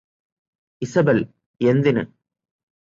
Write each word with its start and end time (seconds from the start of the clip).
Isabel 0.81 1.23
എന്തിന് 1.61 2.03